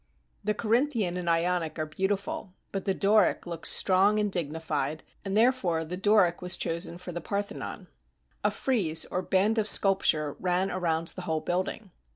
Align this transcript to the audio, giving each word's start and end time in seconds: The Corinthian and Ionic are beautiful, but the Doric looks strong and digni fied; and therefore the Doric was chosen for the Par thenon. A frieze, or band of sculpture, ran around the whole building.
The 0.43 0.55
Corinthian 0.55 1.15
and 1.15 1.29
Ionic 1.29 1.77
are 1.77 1.85
beautiful, 1.85 2.55
but 2.71 2.85
the 2.85 2.93
Doric 2.95 3.45
looks 3.45 3.69
strong 3.69 4.19
and 4.19 4.31
digni 4.31 4.59
fied; 4.59 5.03
and 5.23 5.37
therefore 5.37 5.85
the 5.85 5.95
Doric 5.95 6.41
was 6.41 6.57
chosen 6.57 6.97
for 6.97 7.11
the 7.11 7.21
Par 7.21 7.43
thenon. 7.43 7.85
A 8.43 8.49
frieze, 8.49 9.05
or 9.11 9.21
band 9.21 9.59
of 9.59 9.67
sculpture, 9.67 10.35
ran 10.39 10.71
around 10.71 11.09
the 11.09 11.21
whole 11.21 11.41
building. 11.41 11.91